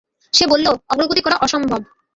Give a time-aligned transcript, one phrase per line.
[0.33, 1.81] সে বলল, অগ্রগতি করা অসম্ভব।